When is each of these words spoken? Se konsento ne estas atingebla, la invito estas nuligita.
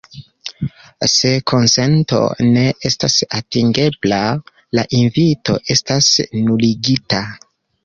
Se 1.15 1.33
konsento 1.51 2.21
ne 2.55 2.63
estas 2.91 3.19
atingebla, 3.41 4.23
la 4.81 4.87
invito 5.03 5.61
estas 5.79 6.11
nuligita. 6.49 7.25